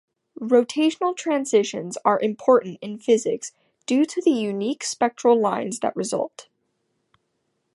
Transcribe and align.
Rotational 0.39 1.15
transitions 1.15 1.95
are 2.03 2.19
important 2.19 2.79
in 2.81 2.97
physics 2.97 3.51
due 3.85 4.03
to 4.03 4.19
the 4.19 4.31
unique 4.31 4.83
spectral 4.83 5.39
lines 5.39 5.77
that 5.81 5.95
result. 5.95 6.47